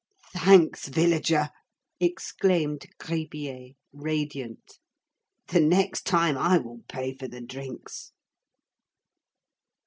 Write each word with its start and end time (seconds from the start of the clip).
"Thanks, 0.33 0.87
villager!" 0.87 1.51
exclaimed 1.99 2.87
Gribier, 2.97 3.73
radiant. 3.93 4.79
"The 5.49 5.59
next 5.59 6.07
time 6.07 6.39
I 6.39 6.57
will 6.57 6.81
pay 6.87 7.13
for 7.13 7.27
the 7.27 7.39
drinks." 7.41 8.11